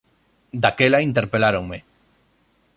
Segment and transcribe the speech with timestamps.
[0.63, 1.79] Daquela interpeláronme.